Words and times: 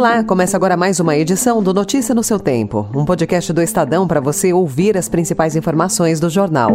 Olá, 0.00 0.24
começa 0.24 0.56
agora 0.56 0.78
mais 0.78 0.98
uma 0.98 1.14
edição 1.14 1.62
do 1.62 1.74
Notícia 1.74 2.14
no 2.14 2.22
seu 2.22 2.40
Tempo, 2.40 2.88
um 2.94 3.04
podcast 3.04 3.52
do 3.52 3.60
Estadão 3.60 4.08
para 4.08 4.18
você 4.18 4.50
ouvir 4.50 4.96
as 4.96 5.10
principais 5.10 5.54
informações 5.54 6.18
do 6.18 6.30
jornal. 6.30 6.70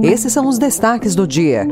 Esses 0.00 0.32
são 0.32 0.46
os 0.46 0.56
destaques 0.56 1.16
do 1.16 1.26
dia. 1.26 1.66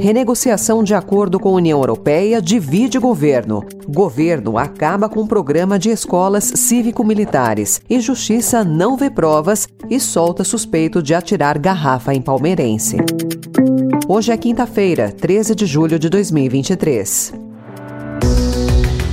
Renegociação 0.00 0.82
de 0.82 0.92
acordo 0.92 1.38
com 1.38 1.50
a 1.50 1.52
União 1.52 1.78
Europeia 1.78 2.42
divide 2.42 2.98
governo. 2.98 3.62
Governo 3.86 4.58
acaba 4.58 5.08
com 5.08 5.20
o 5.20 5.28
programa 5.28 5.78
de 5.78 5.90
escolas 5.90 6.50
cívico-militares. 6.52 7.80
E 7.88 8.00
Justiça 8.00 8.64
não 8.64 8.96
vê 8.96 9.08
provas 9.08 9.68
e 9.88 10.00
solta 10.00 10.42
suspeito 10.42 11.00
de 11.00 11.14
atirar 11.14 11.56
garrafa 11.60 12.12
em 12.12 12.20
palmeirense. 12.20 12.96
Hoje 14.08 14.32
é 14.32 14.36
quinta-feira, 14.36 15.12
13 15.12 15.54
de 15.54 15.64
julho 15.64 15.96
de 15.96 16.08
2023. 16.08 17.41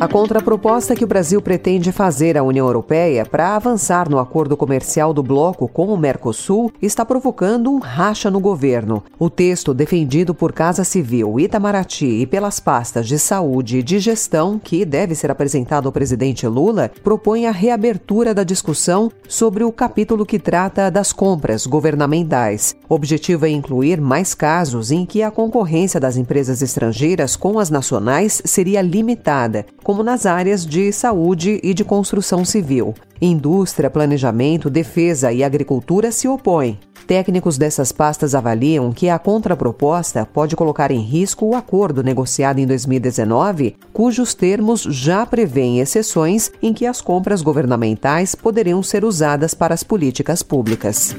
A 0.00 0.08
contraproposta 0.08 0.96
que 0.96 1.04
o 1.04 1.06
Brasil 1.06 1.42
pretende 1.42 1.92
fazer 1.92 2.38
à 2.38 2.42
União 2.42 2.66
Europeia 2.66 3.26
para 3.26 3.54
avançar 3.54 4.08
no 4.08 4.18
acordo 4.18 4.56
comercial 4.56 5.12
do 5.12 5.22
bloco 5.22 5.68
com 5.68 5.88
o 5.88 5.96
Mercosul 5.98 6.72
está 6.80 7.04
provocando 7.04 7.70
um 7.70 7.78
racha 7.78 8.30
no 8.30 8.40
governo. 8.40 9.04
O 9.18 9.28
texto, 9.28 9.74
defendido 9.74 10.34
por 10.34 10.54
Casa 10.54 10.84
Civil, 10.84 11.38
Itamaraty 11.38 12.22
e 12.22 12.26
pelas 12.26 12.58
pastas 12.58 13.06
de 13.06 13.18
saúde 13.18 13.80
e 13.80 13.82
de 13.82 13.98
gestão, 13.98 14.58
que 14.58 14.86
deve 14.86 15.14
ser 15.14 15.30
apresentado 15.30 15.84
ao 15.84 15.92
presidente 15.92 16.46
Lula, 16.46 16.90
propõe 17.04 17.44
a 17.44 17.50
reabertura 17.50 18.32
da 18.32 18.42
discussão 18.42 19.12
sobre 19.28 19.64
o 19.64 19.70
capítulo 19.70 20.24
que 20.24 20.38
trata 20.38 20.90
das 20.90 21.12
compras 21.12 21.66
governamentais. 21.66 22.74
O 22.88 22.94
objetivo 22.94 23.44
é 23.44 23.50
incluir 23.50 24.00
mais 24.00 24.32
casos 24.32 24.90
em 24.90 25.04
que 25.04 25.22
a 25.22 25.30
concorrência 25.30 26.00
das 26.00 26.16
empresas 26.16 26.62
estrangeiras 26.62 27.36
com 27.36 27.58
as 27.58 27.68
nacionais 27.68 28.40
seria 28.46 28.80
limitada 28.80 29.66
como 29.90 30.04
nas 30.04 30.24
áreas 30.24 30.64
de 30.64 30.92
saúde 30.92 31.58
e 31.64 31.74
de 31.74 31.84
construção 31.84 32.44
civil. 32.44 32.94
Indústria, 33.20 33.90
planejamento, 33.90 34.70
defesa 34.70 35.32
e 35.32 35.42
agricultura 35.42 36.12
se 36.12 36.28
opõem. 36.28 36.78
Técnicos 37.08 37.58
dessas 37.58 37.90
pastas 37.90 38.32
avaliam 38.32 38.92
que 38.92 39.08
a 39.08 39.18
contraproposta 39.18 40.24
pode 40.24 40.54
colocar 40.54 40.92
em 40.92 41.00
risco 41.00 41.44
o 41.44 41.56
acordo 41.56 42.04
negociado 42.04 42.60
em 42.60 42.68
2019, 42.68 43.74
cujos 43.92 44.32
termos 44.32 44.82
já 44.82 45.26
prevêem 45.26 45.80
exceções 45.80 46.52
em 46.62 46.72
que 46.72 46.86
as 46.86 47.00
compras 47.00 47.42
governamentais 47.42 48.36
poderiam 48.36 48.84
ser 48.84 49.04
usadas 49.04 49.54
para 49.54 49.74
as 49.74 49.82
políticas 49.82 50.40
públicas. 50.40 51.16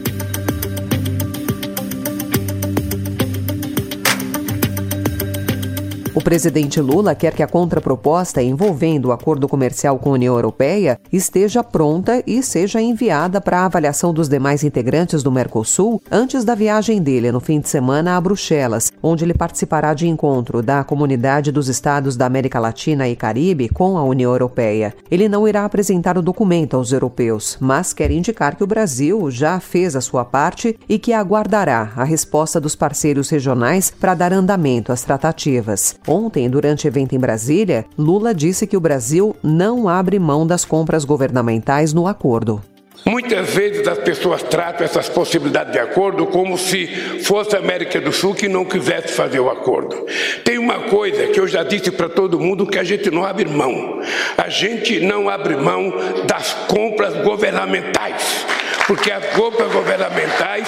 O 6.14 6.22
presidente 6.22 6.82
Lula 6.82 7.16
quer 7.16 7.34
que 7.34 7.42
a 7.42 7.48
contraproposta 7.48 8.44
envolvendo 8.44 9.06
o 9.06 9.12
acordo 9.14 9.48
comercial 9.48 9.98
com 9.98 10.10
a 10.10 10.14
União 10.14 10.36
Europeia 10.36 11.00
esteja 11.10 11.64
pronta 11.64 12.22
e 12.28 12.44
seja 12.44 12.82
enviada 12.82 13.40
para 13.40 13.64
avaliação 13.64 14.14
dos 14.14 14.28
demais 14.28 14.62
integrantes 14.62 15.24
do 15.24 15.32
Mercosul 15.32 16.02
antes 16.12 16.44
da 16.44 16.54
viagem 16.54 17.02
dele 17.02 17.32
no 17.32 17.40
fim 17.40 17.62
de 17.62 17.70
semana 17.70 18.18
a 18.18 18.22
Bruxelas, 18.22 18.92
onde 19.02 19.24
ele 19.24 19.34
participará 19.34 19.94
de 19.94 20.06
encontro 20.06 20.62
da 20.62 20.84
Comunidade 20.84 21.50
dos 21.50 21.70
Estados 21.70 22.18
da 22.18 22.26
América 22.26 22.60
Latina 22.60 23.08
e 23.08 23.16
Caribe 23.16 23.70
com 23.70 23.98
a 23.98 24.04
União 24.04 24.34
Europeia. 24.34 24.94
Ele 25.10 25.30
não 25.30 25.48
irá 25.48 25.64
apresentar 25.64 26.18
o 26.18 26.22
documento 26.22 26.76
aos 26.76 26.92
europeus, 26.92 27.58
mas 27.58 27.94
quer 27.94 28.12
indicar 28.12 28.58
que 28.58 28.64
o 28.66 28.68
Brasil 28.68 29.32
já 29.32 29.62
fez 29.62 29.96
a 29.96 30.02
sua 30.02 30.26
parte 30.26 30.78
e 30.90 31.00
que 31.00 31.14
aguardará 31.14 31.94
a 31.96 32.04
resposta 32.04 32.60
dos 32.60 32.76
parceiros 32.76 33.30
regionais 33.30 33.90
para 33.98 34.14
dar 34.14 34.34
andamento 34.34 34.92
às 34.92 35.04
tratativas. 35.04 35.96
Ontem, 36.08 36.50
durante 36.50 36.88
evento 36.88 37.14
em 37.14 37.20
Brasília, 37.20 37.86
Lula 37.98 38.34
disse 38.34 38.66
que 38.66 38.76
o 38.76 38.82
Brasil 38.82 39.36
não 39.44 39.88
abre 39.88 40.18
mão 40.18 40.48
das 40.48 40.66
compras 40.66 41.06
governamentais 41.06 41.94
no 41.94 42.08
acordo. 42.08 42.62
Muitas 43.06 43.50
vezes 43.50 43.88
as 43.88 43.98
pessoas 43.98 44.44
tratam 44.44 44.86
essas 44.86 45.10
possibilidades 45.10 45.74
de 45.74 45.80
acordo 45.80 46.28
como 46.28 46.56
se 46.58 46.86
fosse 47.24 47.56
a 47.56 47.60
América 47.60 48.00
do 48.00 48.12
Sul 48.12 48.36
que 48.36 48.48
não 48.48 48.64
quisesse 48.64 49.14
fazer 49.14 49.40
o 49.40 49.50
acordo. 49.50 50.06
Tem 50.44 50.60
uma 50.60 50.82
coisa 50.82 51.28
que 51.28 51.40
eu 51.40 51.48
já 51.48 51.64
disse 51.64 51.90
para 51.90 52.08
todo 52.08 52.40
mundo 52.40 52.68
que 52.68 52.78
a 52.78 52.84
gente 52.84 53.10
não 53.10 53.24
abre 53.24 53.46
mão. 53.46 54.02
A 54.38 54.50
gente 54.50 55.00
não 55.00 55.30
abre 55.30 55.56
mão 55.56 55.92
das 56.28 56.54
compras 56.68 57.16
governamentais, 57.24 58.46
porque 58.86 59.12
as 59.12 59.26
compras 59.36 59.72
governamentais 59.72 60.68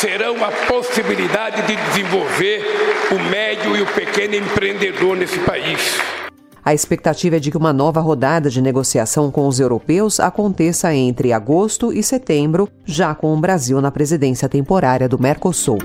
serão 0.00 0.44
a 0.44 0.50
possibilidade 0.68 1.62
de 1.62 1.76
desenvolver 1.76 2.62
o 3.10 3.30
médio 3.30 3.76
e 3.76 3.82
o 3.82 3.86
pequeno 3.86 4.34
empreendedor 4.34 5.16
nesse 5.16 5.38
país. 5.40 5.98
A 6.64 6.74
expectativa 6.74 7.36
é 7.36 7.38
de 7.38 7.50
que 7.50 7.56
uma 7.56 7.72
nova 7.72 8.00
rodada 8.00 8.50
de 8.50 8.60
negociação 8.60 9.30
com 9.30 9.46
os 9.46 9.60
europeus 9.60 10.18
aconteça 10.18 10.92
entre 10.92 11.32
agosto 11.32 11.92
e 11.92 12.02
setembro, 12.02 12.68
já 12.84 13.14
com 13.14 13.32
o 13.32 13.40
Brasil 13.40 13.80
na 13.80 13.90
presidência 13.90 14.48
temporária 14.48 15.08
do 15.08 15.18
Mercosul. 15.18 15.78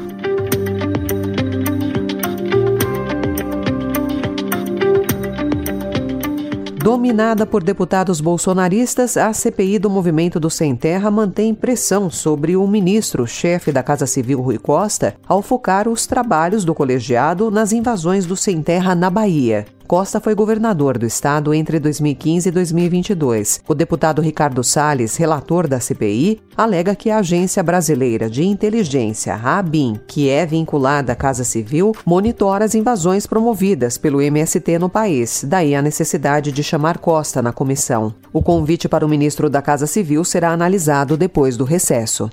Dominada 6.84 7.46
por 7.46 7.64
deputados 7.64 8.20
bolsonaristas, 8.20 9.16
a 9.16 9.32
CPI 9.32 9.78
do 9.78 9.88
Movimento 9.88 10.40
do 10.40 10.50
Sem 10.50 10.76
Terra 10.76 11.12
mantém 11.12 11.54
pressão 11.54 12.10
sobre 12.10 12.58
o 12.58 12.66
ministro, 12.66 13.28
chefe 13.28 13.72
da 13.72 13.84
Casa 13.84 14.08
Civil 14.08 14.42
Rui 14.42 14.58
Costa, 14.58 15.14
ao 15.28 15.44
focar 15.44 15.88
os 15.88 16.08
trabalhos 16.08 16.66
do 16.66 16.74
colegiado 16.74 17.52
nas 17.52 17.72
invasões 17.72 18.26
do 18.26 18.36
Sem 18.36 18.64
Terra 18.64 18.96
na 18.96 19.12
Bahia. 19.12 19.68
Costa 19.92 20.22
foi 20.22 20.34
governador 20.34 20.98
do 20.98 21.06
estado 21.06 21.54
entre 21.54 21.78
2015 21.78 22.48
e 22.48 22.52
2022. 22.54 23.60
O 23.68 23.76
deputado 23.76 24.22
Ricardo 24.22 24.64
Salles, 24.64 25.18
relator 25.18 25.68
da 25.68 25.82
CPI, 25.82 26.40
alega 26.56 26.96
que 26.96 27.10
a 27.10 27.18
Agência 27.18 27.62
Brasileira 27.62 28.30
de 28.30 28.42
Inteligência, 28.42 29.36
ABIN, 29.36 30.00
que 30.08 30.30
é 30.30 30.46
vinculada 30.46 31.12
à 31.12 31.16
Casa 31.18 31.44
Civil, 31.44 31.92
monitora 32.06 32.64
as 32.64 32.74
invasões 32.74 33.28
promovidas 33.28 33.98
pelo 33.98 34.22
MST 34.22 34.80
no 34.80 34.88
país, 34.88 35.44
daí 35.46 35.76
a 35.76 35.82
necessidade 35.82 36.54
de 36.54 36.64
chamar 36.64 36.98
Costa 36.98 37.42
na 37.42 37.52
comissão. 37.52 38.16
O 38.32 38.42
convite 38.42 38.88
para 38.88 39.06
o 39.06 39.10
ministro 39.10 39.50
da 39.50 39.62
Casa 39.62 39.88
Civil 39.88 40.24
será 40.24 40.52
analisado 40.52 41.18
depois 41.18 41.58
do 41.58 41.66
recesso. 41.66 42.30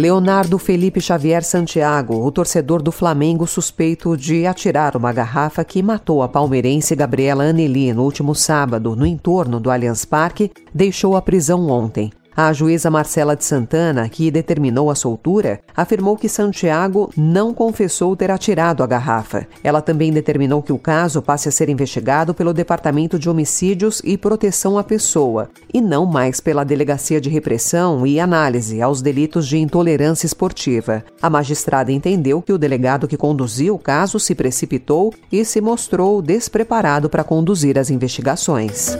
Leonardo 0.00 0.58
Felipe 0.58 0.98
Xavier 0.98 1.44
Santiago, 1.44 2.24
o 2.24 2.32
torcedor 2.32 2.80
do 2.80 2.90
Flamengo 2.90 3.46
suspeito 3.46 4.16
de 4.16 4.46
atirar 4.46 4.96
uma 4.96 5.12
garrafa 5.12 5.62
que 5.62 5.82
matou 5.82 6.22
a 6.22 6.28
palmeirense 6.28 6.96
Gabriela 6.96 7.44
Aneli 7.44 7.92
no 7.92 8.02
último 8.02 8.34
sábado 8.34 8.96
no 8.96 9.04
entorno 9.04 9.60
do 9.60 9.70
Allianz 9.70 10.06
Parque, 10.06 10.50
deixou 10.72 11.18
a 11.18 11.20
prisão 11.20 11.68
ontem. 11.68 12.10
A 12.36 12.52
juíza 12.52 12.90
Marcela 12.90 13.34
de 13.34 13.44
Santana, 13.44 14.08
que 14.08 14.30
determinou 14.30 14.90
a 14.90 14.94
soltura, 14.94 15.60
afirmou 15.76 16.16
que 16.16 16.28
Santiago 16.28 17.10
não 17.16 17.52
confessou 17.52 18.14
ter 18.14 18.30
atirado 18.30 18.82
a 18.82 18.86
garrafa. 18.86 19.46
Ela 19.64 19.82
também 19.82 20.12
determinou 20.12 20.62
que 20.62 20.72
o 20.72 20.78
caso 20.78 21.20
passe 21.20 21.48
a 21.48 21.52
ser 21.52 21.68
investigado 21.68 22.32
pelo 22.32 22.54
Departamento 22.54 23.18
de 23.18 23.28
Homicídios 23.28 24.00
e 24.04 24.16
Proteção 24.16 24.78
à 24.78 24.84
Pessoa, 24.84 25.50
e 25.72 25.80
não 25.80 26.06
mais 26.06 26.40
pela 26.40 26.64
Delegacia 26.64 27.20
de 27.20 27.28
Repressão 27.28 28.06
e 28.06 28.20
Análise 28.20 28.80
aos 28.80 29.02
Delitos 29.02 29.48
de 29.48 29.58
Intolerância 29.58 30.26
Esportiva. 30.26 31.04
A 31.20 31.28
magistrada 31.28 31.90
entendeu 31.90 32.40
que 32.40 32.52
o 32.52 32.58
delegado 32.58 33.08
que 33.08 33.16
conduziu 33.16 33.74
o 33.74 33.78
caso 33.78 34.20
se 34.20 34.34
precipitou 34.34 35.12
e 35.32 35.44
se 35.44 35.60
mostrou 35.60 36.22
despreparado 36.22 37.10
para 37.10 37.24
conduzir 37.24 37.78
as 37.78 37.90
investigações. 37.90 38.96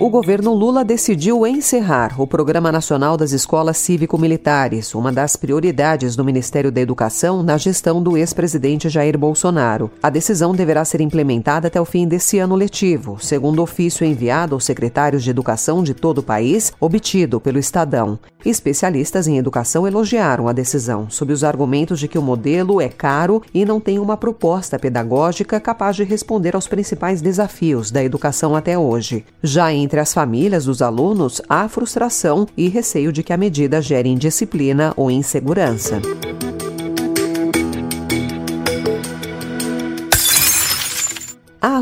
O 0.00 0.08
governo 0.08 0.54
Lula 0.54 0.84
decidiu 0.84 1.44
encerrar 1.44 2.20
o 2.20 2.26
Programa 2.26 2.70
Nacional 2.70 3.16
das 3.16 3.32
Escolas 3.32 3.78
Cívico-Militares, 3.78 4.94
uma 4.94 5.10
das 5.10 5.34
prioridades 5.34 6.14
do 6.14 6.24
Ministério 6.24 6.70
da 6.70 6.80
Educação 6.80 7.42
na 7.42 7.56
gestão 7.56 8.00
do 8.00 8.16
ex-presidente 8.16 8.88
Jair 8.88 9.18
Bolsonaro. 9.18 9.90
A 10.00 10.08
decisão 10.08 10.54
deverá 10.54 10.84
ser 10.84 11.00
implementada 11.00 11.66
até 11.66 11.80
o 11.80 11.84
fim 11.84 12.06
desse 12.06 12.38
ano 12.38 12.54
letivo, 12.54 13.18
segundo 13.20 13.60
ofício 13.60 14.06
enviado 14.06 14.54
aos 14.54 14.64
secretários 14.64 15.24
de 15.24 15.30
educação 15.30 15.82
de 15.82 15.94
todo 15.94 16.18
o 16.18 16.22
país, 16.22 16.72
obtido 16.78 17.40
pelo 17.40 17.58
Estadão. 17.58 18.20
Especialistas 18.44 19.26
em 19.26 19.36
educação 19.36 19.86
elogiaram 19.86 20.48
a 20.48 20.52
decisão, 20.52 21.10
sob 21.10 21.32
os 21.32 21.42
argumentos 21.42 21.98
de 21.98 22.06
que 22.06 22.18
o 22.18 22.22
modelo 22.22 22.80
é 22.80 22.88
caro 22.88 23.42
e 23.52 23.64
não 23.64 23.80
tem 23.80 23.98
uma 23.98 24.16
proposta 24.16 24.78
pedagógica 24.78 25.58
capaz 25.58 25.96
de 25.96 26.04
responder 26.04 26.54
aos 26.54 26.68
principais 26.68 27.20
desafios 27.20 27.90
da 27.90 28.02
educação 28.02 28.54
até 28.54 28.78
hoje. 28.78 29.24
Já 29.42 29.72
Entre 29.72 30.00
as 30.00 30.14
famílias 30.14 30.64
dos 30.66 30.80
alunos, 30.80 31.42
há 31.48 31.68
frustração 31.68 32.46
e 32.56 32.68
receio 32.68 33.12
de 33.12 33.22
que 33.22 33.32
a 33.32 33.36
medida 33.36 33.82
gere 33.82 34.08
indisciplina 34.08 34.92
ou 34.96 35.10
insegurança. 35.10 36.00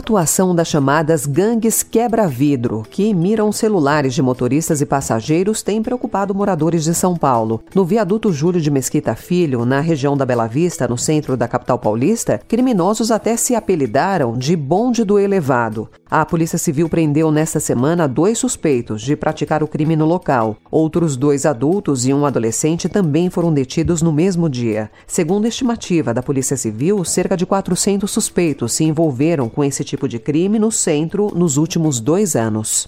Atuação 0.06 0.54
das 0.54 0.68
chamadas 0.68 1.26
gangues 1.26 1.82
quebra-vidro, 1.82 2.84
que 2.88 3.12
miram 3.12 3.50
celulares 3.50 4.14
de 4.14 4.22
motoristas 4.22 4.80
e 4.80 4.86
passageiros, 4.86 5.64
tem 5.64 5.82
preocupado 5.82 6.32
moradores 6.32 6.84
de 6.84 6.94
São 6.94 7.16
Paulo. 7.16 7.60
No 7.74 7.84
viaduto 7.84 8.32
Júlio 8.32 8.60
de 8.60 8.70
Mesquita 8.70 9.16
Filho, 9.16 9.66
na 9.66 9.80
região 9.80 10.16
da 10.16 10.24
Bela 10.24 10.46
Vista, 10.46 10.86
no 10.86 10.96
centro 10.96 11.36
da 11.36 11.48
capital 11.48 11.76
paulista, 11.76 12.40
criminosos 12.46 13.10
até 13.10 13.36
se 13.36 13.56
apelidaram 13.56 14.38
de 14.38 14.54
bonde 14.54 15.02
do 15.02 15.18
elevado. 15.18 15.90
A 16.08 16.24
Polícia 16.24 16.56
Civil 16.56 16.88
prendeu 16.88 17.32
nesta 17.32 17.58
semana 17.58 18.06
dois 18.06 18.38
suspeitos 18.38 19.02
de 19.02 19.16
praticar 19.16 19.60
o 19.64 19.66
crime 19.66 19.96
no 19.96 20.06
local. 20.06 20.56
Outros 20.70 21.16
dois 21.16 21.44
adultos 21.44 22.06
e 22.06 22.14
um 22.14 22.24
adolescente 22.24 22.88
também 22.88 23.28
foram 23.28 23.52
detidos 23.52 24.02
no 24.02 24.12
mesmo 24.12 24.48
dia. 24.48 24.88
Segundo 25.04 25.46
a 25.46 25.48
estimativa 25.48 26.14
da 26.14 26.22
Polícia 26.22 26.56
Civil, 26.56 27.04
cerca 27.04 27.36
de 27.36 27.44
400 27.44 28.08
suspeitos 28.08 28.72
se 28.72 28.84
envolveram 28.84 29.48
com 29.48 29.64
esse 29.64 29.82
tipo 29.82 30.08
de 30.08 30.20
crime 30.20 30.60
no 30.60 30.70
centro 30.70 31.32
nos 31.34 31.56
últimos 31.56 31.98
dois 31.98 32.36
anos. 32.36 32.86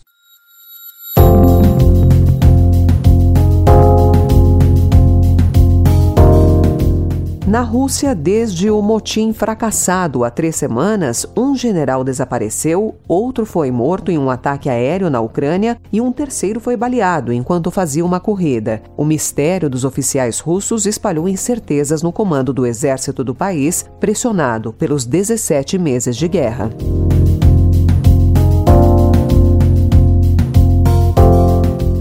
Na 7.58 7.64
Rússia, 7.64 8.14
desde 8.14 8.70
o 8.70 8.80
motim 8.80 9.32
fracassado 9.32 10.22
há 10.22 10.30
três 10.30 10.54
semanas, 10.54 11.26
um 11.36 11.56
general 11.56 12.04
desapareceu, 12.04 12.94
outro 13.08 13.44
foi 13.44 13.68
morto 13.72 14.12
em 14.12 14.16
um 14.16 14.30
ataque 14.30 14.70
aéreo 14.70 15.10
na 15.10 15.20
Ucrânia 15.20 15.76
e 15.92 16.00
um 16.00 16.12
terceiro 16.12 16.60
foi 16.60 16.76
baleado 16.76 17.32
enquanto 17.32 17.72
fazia 17.72 18.04
uma 18.04 18.20
corrida. 18.20 18.80
O 18.96 19.04
mistério 19.04 19.68
dos 19.68 19.84
oficiais 19.84 20.38
russos 20.38 20.86
espalhou 20.86 21.28
incertezas 21.28 22.00
no 22.00 22.12
comando 22.12 22.52
do 22.52 22.64
exército 22.64 23.24
do 23.24 23.34
país, 23.34 23.84
pressionado 23.98 24.72
pelos 24.72 25.04
17 25.04 25.78
meses 25.78 26.16
de 26.16 26.28
guerra. 26.28 26.70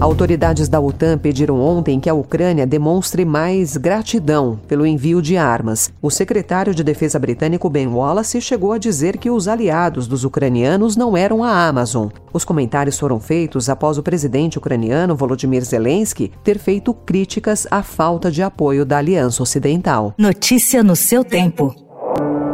Autoridades 0.00 0.68
da 0.68 0.78
OTAN 0.78 1.18
pediram 1.18 1.60
ontem 1.60 1.98
que 1.98 2.08
a 2.08 2.14
Ucrânia 2.14 2.64
demonstre 2.64 3.24
mais 3.24 3.76
gratidão 3.76 4.60
pelo 4.68 4.86
envio 4.86 5.20
de 5.20 5.36
armas. 5.36 5.92
O 6.00 6.08
secretário 6.08 6.72
de 6.72 6.84
Defesa 6.84 7.18
britânico 7.18 7.68
Ben 7.68 7.88
Wallace 7.88 8.40
chegou 8.40 8.72
a 8.72 8.78
dizer 8.78 9.18
que 9.18 9.28
os 9.28 9.48
aliados 9.48 10.06
dos 10.06 10.22
ucranianos 10.22 10.96
não 10.96 11.16
eram 11.16 11.42
a 11.42 11.66
Amazon. 11.66 12.10
Os 12.32 12.44
comentários 12.44 12.96
foram 12.96 13.18
feitos 13.18 13.68
após 13.68 13.98
o 13.98 14.02
presidente 14.02 14.56
ucraniano 14.56 15.16
Volodymyr 15.16 15.64
Zelensky 15.64 16.30
ter 16.44 16.58
feito 16.60 16.94
críticas 16.94 17.66
à 17.68 17.82
falta 17.82 18.30
de 18.30 18.40
apoio 18.40 18.84
da 18.84 18.98
Aliança 18.98 19.42
Ocidental. 19.42 20.14
Notícia 20.16 20.80
no 20.80 20.94
seu 20.94 21.24
tempo. 21.24 21.74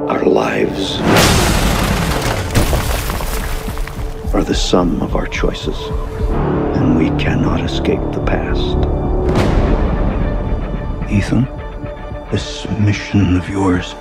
Our 0.08 0.25
lives 0.25 0.99
are 4.32 4.43
the 4.43 4.55
sum 4.55 5.02
of 5.02 5.14
our 5.14 5.29
choices. 5.31 5.76
We 6.96 7.08
cannot 7.23 7.61
escape 7.61 8.00
the 8.12 8.23
past. 8.25 8.76
Ethan, 11.11 11.44
this 12.31 12.69
mission 12.79 13.37
of 13.37 13.49
yours 13.49 13.94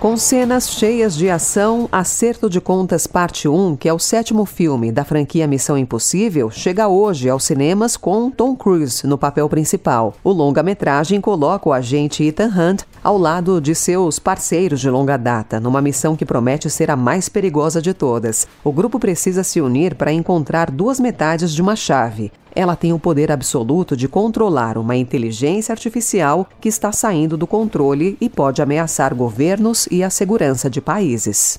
Com 0.00 0.16
cenas 0.16 0.70
cheias 0.70 1.14
de 1.14 1.28
ação, 1.28 1.86
Acerto 1.92 2.48
de 2.48 2.58
Contas 2.58 3.06
Parte 3.06 3.46
1, 3.46 3.76
que 3.76 3.86
é 3.86 3.92
o 3.92 3.98
sétimo 3.98 4.46
filme 4.46 4.90
da 4.90 5.04
franquia 5.04 5.46
Missão 5.46 5.76
Impossível, 5.76 6.50
chega 6.50 6.88
hoje 6.88 7.28
aos 7.28 7.44
cinemas 7.44 7.98
com 7.98 8.30
Tom 8.30 8.56
Cruise 8.56 9.06
no 9.06 9.18
papel 9.18 9.46
principal. 9.46 10.14
O 10.24 10.32
longa-metragem 10.32 11.20
coloca 11.20 11.68
o 11.68 11.72
agente 11.74 12.24
Ethan 12.24 12.48
Hunt 12.48 12.84
ao 13.04 13.18
lado 13.18 13.60
de 13.60 13.74
seus 13.74 14.18
parceiros 14.18 14.80
de 14.80 14.88
longa 14.88 15.18
data, 15.18 15.60
numa 15.60 15.82
missão 15.82 16.16
que 16.16 16.24
promete 16.24 16.70
ser 16.70 16.90
a 16.90 16.96
mais 16.96 17.28
perigosa 17.28 17.82
de 17.82 17.92
todas. 17.92 18.48
O 18.64 18.72
grupo 18.72 18.98
precisa 18.98 19.44
se 19.44 19.60
unir 19.60 19.94
para 19.96 20.10
encontrar 20.10 20.70
duas 20.70 20.98
metades 20.98 21.52
de 21.52 21.60
uma 21.60 21.76
chave. 21.76 22.32
Ela 22.54 22.76
tem 22.76 22.92
o 22.92 22.98
poder 22.98 23.30
absoluto 23.30 23.96
de 23.96 24.08
controlar 24.08 24.76
uma 24.76 24.96
inteligência 24.96 25.72
artificial 25.72 26.48
que 26.60 26.68
está 26.68 26.92
saindo 26.92 27.36
do 27.36 27.46
controle 27.46 28.16
e 28.20 28.28
pode 28.28 28.60
ameaçar 28.60 29.14
governos 29.14 29.86
e 29.90 30.02
a 30.02 30.10
segurança 30.10 30.68
de 30.68 30.80
países. 30.80 31.58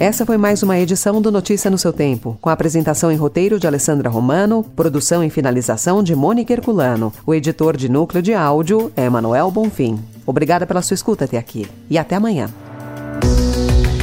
Essa 0.00 0.24
foi 0.24 0.36
mais 0.36 0.62
uma 0.62 0.78
edição 0.78 1.20
do 1.20 1.32
Notícia 1.32 1.68
no 1.68 1.76
seu 1.76 1.92
Tempo, 1.92 2.38
com 2.40 2.48
apresentação 2.48 3.10
em 3.10 3.16
roteiro 3.16 3.58
de 3.58 3.66
Alessandra 3.66 4.08
Romano, 4.08 4.62
produção 4.76 5.24
e 5.24 5.30
finalização 5.30 6.04
de 6.04 6.14
Mônica 6.14 6.52
Herculano. 6.52 7.12
O 7.26 7.34
editor 7.34 7.76
de 7.76 7.88
núcleo 7.88 8.22
de 8.22 8.32
áudio 8.32 8.92
é 8.94 9.10
Manuel 9.10 9.50
Bonfim. 9.50 9.98
Obrigada 10.24 10.64
pela 10.68 10.82
sua 10.82 10.94
escuta 10.94 11.24
até 11.24 11.36
aqui 11.36 11.66
e 11.90 11.98
até 11.98 12.14
amanhã. 12.14 12.48